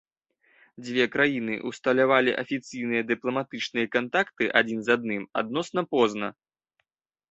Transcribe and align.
Дзве 0.85 1.05
краіны 1.15 1.57
ўсталявалі 1.73 2.31
афіцыйныя 2.43 3.03
дыпламатычныя 3.13 3.93
кантакты 3.99 4.53
адзін 4.61 4.79
з 4.85 5.01
адным 5.01 5.33
адносна 5.45 5.81
позна. 5.97 6.27